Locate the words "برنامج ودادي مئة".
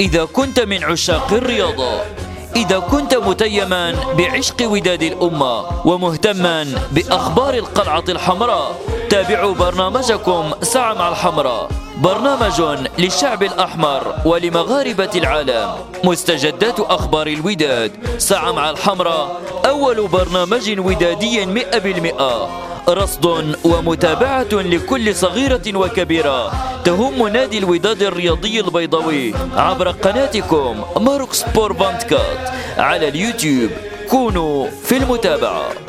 20.08-21.78